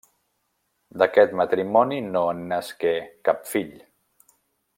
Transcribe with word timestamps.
D'aquest 1.01 1.35
matrimoni 1.41 1.99
no 2.07 2.25
en 2.33 2.41
nasqué 2.55 2.95
cap 3.29 3.47
fill. 3.53 3.73